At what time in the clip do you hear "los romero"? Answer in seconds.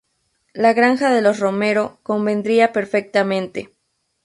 1.21-1.99